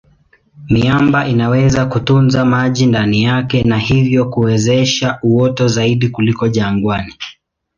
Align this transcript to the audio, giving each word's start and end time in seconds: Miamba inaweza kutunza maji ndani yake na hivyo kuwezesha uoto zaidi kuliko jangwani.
Miamba 0.69 1.27
inaweza 1.27 1.85
kutunza 1.85 2.45
maji 2.45 2.85
ndani 2.85 3.23
yake 3.23 3.63
na 3.63 3.77
hivyo 3.77 4.29
kuwezesha 4.29 5.19
uoto 5.23 5.67
zaidi 5.67 6.09
kuliko 6.09 6.47
jangwani. 6.47 7.13